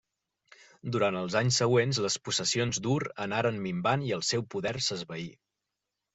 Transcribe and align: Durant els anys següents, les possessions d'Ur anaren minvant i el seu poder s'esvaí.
Durant 0.95 1.17
els 1.19 1.35
anys 1.41 1.59
següents, 1.61 1.99
les 2.05 2.15
possessions 2.29 2.81
d'Ur 2.87 2.97
anaren 3.27 3.61
minvant 3.67 4.09
i 4.09 4.11
el 4.19 4.27
seu 4.31 4.47
poder 4.57 4.75
s'esvaí. 4.89 5.31